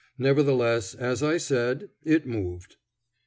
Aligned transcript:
Nevertheless, 0.17 0.95
as 0.95 1.21
I 1.21 1.37
said, 1.37 1.89
it 2.03 2.25
moved. 2.25 2.77